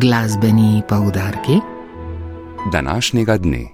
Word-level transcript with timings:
Glasbeni 0.00 0.82
poudarki 0.88 1.52
današnjega 2.72 3.36
dne. 3.38 3.66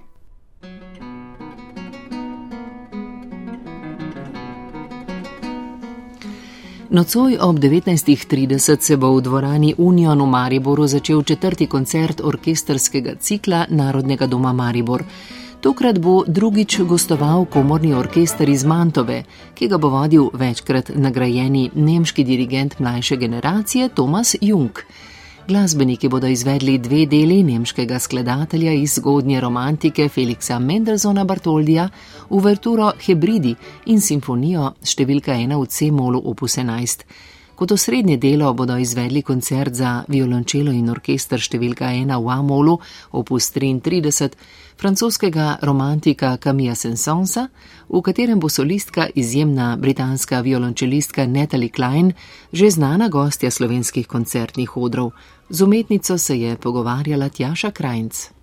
Nocoj 6.91 7.38
ob 7.40 7.56
19.30 7.56 8.80
se 8.80 8.97
bo 8.97 9.15
v 9.17 9.21
dvorani 9.21 9.75
Union 9.79 10.22
v 10.22 10.26
Mariboru 10.26 10.87
začel 10.87 11.22
četrti 11.22 11.67
koncert 11.67 12.21
orkesterskega 12.25 13.15
cikla 13.21 13.66
Narodnega 13.69 14.26
doma 14.26 14.52
Maribor. 14.52 15.04
Tokrat 15.61 15.98
bo 15.98 16.25
drugič 16.27 16.80
gostoval 16.80 17.45
komorni 17.45 17.95
orkester 17.95 18.48
iz 18.48 18.65
Mantove, 18.65 19.23
ki 19.55 19.69
ga 19.69 19.79
bo 19.79 19.89
vodil 19.89 20.30
večkrat 20.33 20.91
nagrajeni 20.95 21.71
nemški 21.75 22.25
dirigent 22.25 22.79
mlajše 22.79 23.16
generacije 23.16 23.89
Thomas 23.89 24.37
Jung. 24.41 24.73
Glasbeniki 25.49 26.09
bodo 26.09 26.27
izvedli 26.27 26.79
dve 26.79 27.07
deli 27.07 27.43
nemškega 27.43 27.98
skladatelja 27.98 28.73
iz 28.73 28.95
zgodnje 28.95 29.41
romantike 29.41 30.09
Felixa 30.09 30.59
Mendelsona 30.59 31.25
Bartoldija, 31.25 31.89
uverturo 32.29 32.93
Hebridi 33.07 33.55
in 33.87 34.01
simfonijo 34.01 34.75
številka 34.84 35.33
1 35.33 35.57
v 35.57 35.67
C-molu 35.67 36.21
opus 36.25 36.59
11. 36.59 37.05
Kot 37.60 37.73
osrednje 37.73 38.16
delo 38.16 38.55
bodo 38.55 38.77
izvedli 38.77 39.23
koncert 39.23 39.74
za 39.74 40.05
violončelo 40.09 40.73
in 40.73 40.87
orkester 40.88 41.42
številka 41.45 41.91
1 41.92 42.09
v 42.16 42.30
A-molu 42.33 42.78
opus 43.12 43.50
33 43.52 44.30
francoskega 44.80 45.59
romantika 45.69 46.30
Camilla 46.41 46.73
Sensonsa, 46.73 47.50
v 47.84 48.00
katerem 48.00 48.41
bo 48.41 48.48
solistka 48.48 49.10
izjemna 49.12 49.77
britanska 49.77 50.41
violončelistka 50.41 51.27
Natalie 51.28 51.69
Klein, 51.69 52.14
že 52.48 52.73
znana 52.73 53.12
gostja 53.12 53.52
slovenskih 53.52 54.08
koncertnih 54.08 54.77
odrov. 54.80 55.12
Z 55.50 55.61
umetnico 55.61 56.17
se 56.17 56.41
je 56.41 56.56
pogovarjala 56.56 57.28
Tjaša 57.28 57.77
Krajnc. 57.77 58.41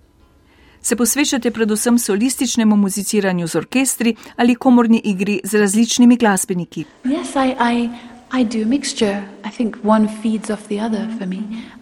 Se 0.82 0.96
posvečate 0.96 1.50
predvsem 1.50 1.98
solističnemu 1.98 2.76
muziciranju 2.76 3.48
z 3.48 3.54
orkestri 3.54 4.14
ali 4.36 4.54
komorni 4.54 5.00
igri 5.04 5.40
z 5.44 5.58
različnimi 5.58 6.16
glasbeniki? 6.16 6.84
Yes, 7.04 7.34
I, 7.34 7.50
I, 7.58 7.90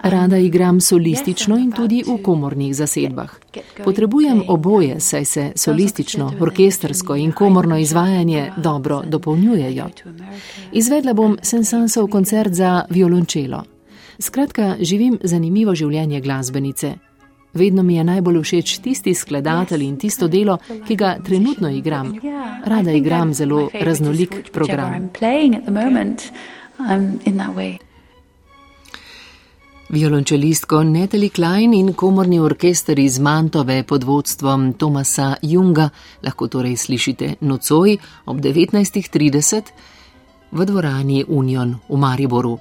Rada 0.02 0.38
igram 0.38 0.80
solistično 0.80 1.56
in 1.56 1.72
tudi 1.72 2.04
v 2.06 2.22
komornih 2.22 2.76
zasedbah. 2.76 3.30
Potrebujem 3.84 4.42
oboje, 4.48 5.00
saj 5.00 5.24
se 5.24 5.52
solistično, 5.56 6.32
orkestersko 6.40 7.16
in 7.16 7.32
komorno 7.32 7.78
izvajanje 7.78 8.52
dobro 8.56 9.02
dopolnjujejo. 9.06 9.88
Izvedla 10.72 11.12
bom 11.12 11.38
Sensansov 11.42 12.06
koncert 12.06 12.54
za 12.54 12.84
violončelo. 12.90 13.62
Skratka, 14.18 14.76
živim 14.80 15.18
zanimivo 15.22 15.74
življenje 15.74 16.20
glasbenice. 16.20 16.94
Vedno 17.56 17.82
mi 17.82 17.96
je 17.96 18.04
najbolj 18.04 18.42
všeč 18.42 18.78
tisti 18.84 19.14
skladatelj 19.14 19.82
in 19.82 19.96
tisto 19.96 20.28
delo, 20.28 20.58
ki 20.86 20.96
ga 20.96 21.16
trenutno 21.24 21.70
igram. 21.72 22.12
Rada 22.64 22.92
igram 22.92 23.34
zelo 23.34 23.70
raznolik 23.72 24.50
program. 24.52 25.08
Violončelistko 29.88 30.82
Natalie 30.82 31.30
Klein 31.30 31.74
in 31.74 31.92
komorni 31.94 32.40
orkester 32.40 32.98
iz 32.98 33.18
Mantove 33.18 33.82
pod 33.82 34.04
vodstvom 34.04 34.72
Tomasa 34.72 35.36
Junga 35.42 35.88
lahko 36.22 36.48
torej 36.48 36.76
slišite 36.76 37.34
nocoj 37.40 37.96
ob 38.26 38.40
19.30 38.40 39.62
v 40.50 40.66
dvorani 40.66 41.24
Union 41.28 41.76
v 41.88 41.96
Mariboru. 41.96 42.58